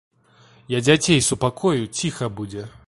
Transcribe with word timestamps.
Я 0.77 0.81
дзяцей 0.87 1.21
супакою, 1.29 1.79
ціха 2.01 2.33
будзе. 2.41 2.71